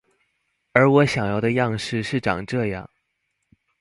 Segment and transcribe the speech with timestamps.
[0.73, 2.87] 而我想要的樣式是長這樣